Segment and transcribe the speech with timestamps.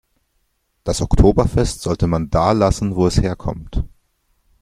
[0.83, 3.83] Das Oktoberfest sollte man da lassen, wo es herkommt.